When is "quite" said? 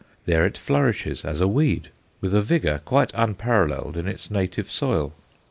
2.83-3.11